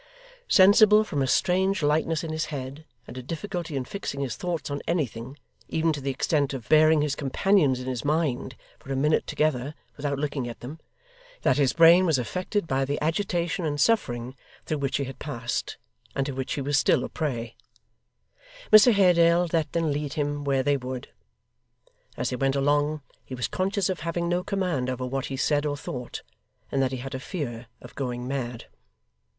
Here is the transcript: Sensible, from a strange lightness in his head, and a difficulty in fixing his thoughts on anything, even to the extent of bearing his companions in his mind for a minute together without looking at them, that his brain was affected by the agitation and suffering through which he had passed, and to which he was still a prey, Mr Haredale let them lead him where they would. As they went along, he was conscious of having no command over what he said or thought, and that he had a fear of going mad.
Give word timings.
Sensible, 0.49 1.03
from 1.03 1.21
a 1.21 1.27
strange 1.27 1.83
lightness 1.83 2.23
in 2.23 2.31
his 2.31 2.45
head, 2.45 2.85
and 3.05 3.19
a 3.19 3.21
difficulty 3.21 3.75
in 3.75 3.85
fixing 3.85 4.21
his 4.21 4.35
thoughts 4.35 4.71
on 4.71 4.81
anything, 4.87 5.37
even 5.69 5.93
to 5.93 6.01
the 6.01 6.09
extent 6.09 6.55
of 6.55 6.67
bearing 6.67 7.03
his 7.03 7.13
companions 7.13 7.79
in 7.79 7.85
his 7.85 8.03
mind 8.03 8.55
for 8.79 8.91
a 8.91 8.95
minute 8.95 9.27
together 9.27 9.75
without 9.97 10.17
looking 10.17 10.47
at 10.47 10.59
them, 10.61 10.79
that 11.43 11.57
his 11.57 11.73
brain 11.73 12.07
was 12.07 12.17
affected 12.17 12.65
by 12.65 12.83
the 12.83 12.99
agitation 12.99 13.63
and 13.63 13.79
suffering 13.79 14.35
through 14.65 14.79
which 14.79 14.97
he 14.97 15.03
had 15.03 15.19
passed, 15.19 15.77
and 16.15 16.25
to 16.25 16.31
which 16.31 16.53
he 16.53 16.61
was 16.61 16.79
still 16.79 17.03
a 17.03 17.07
prey, 17.09 17.55
Mr 18.73 18.91
Haredale 18.91 19.47
let 19.53 19.71
them 19.71 19.91
lead 19.91 20.13
him 20.13 20.43
where 20.43 20.63
they 20.63 20.77
would. 20.77 21.09
As 22.17 22.31
they 22.31 22.35
went 22.37 22.55
along, 22.55 23.03
he 23.23 23.35
was 23.35 23.47
conscious 23.47 23.87
of 23.87 23.99
having 23.99 24.27
no 24.27 24.43
command 24.43 24.89
over 24.89 25.05
what 25.05 25.27
he 25.27 25.37
said 25.37 25.63
or 25.63 25.77
thought, 25.77 26.23
and 26.71 26.81
that 26.81 26.91
he 26.91 26.97
had 26.97 27.13
a 27.13 27.19
fear 27.19 27.67
of 27.83 27.93
going 27.93 28.27
mad. 28.27 28.65